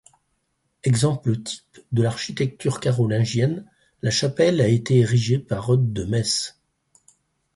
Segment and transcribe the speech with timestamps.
[0.83, 3.69] Exemple type de l'architecture carolingienne,
[4.01, 6.59] la chapelle a été érigée par Eudes de Metz.